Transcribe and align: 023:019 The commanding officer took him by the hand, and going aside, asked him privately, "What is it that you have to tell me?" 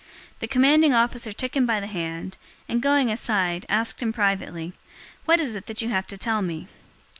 023:019 0.37 0.39
The 0.39 0.47
commanding 0.47 0.93
officer 0.95 1.31
took 1.31 1.55
him 1.55 1.67
by 1.67 1.79
the 1.79 1.85
hand, 1.85 2.39
and 2.67 2.81
going 2.81 3.11
aside, 3.11 3.67
asked 3.69 4.01
him 4.01 4.11
privately, 4.11 4.73
"What 5.25 5.39
is 5.39 5.53
it 5.53 5.67
that 5.67 5.83
you 5.83 5.89
have 5.89 6.07
to 6.07 6.17
tell 6.17 6.41
me?" 6.41 6.67